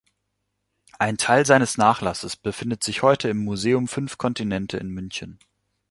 Ein 0.97 1.19
Teil 1.19 1.45
seines 1.45 1.77
Nachlasses 1.77 2.35
befindet 2.35 2.83
sich 2.83 3.03
heute 3.03 3.29
im 3.29 3.43
Museum 3.45 3.87
Fünf 3.87 4.17
Kontinente 4.17 4.77
in 4.77 4.87
München. 4.89 5.37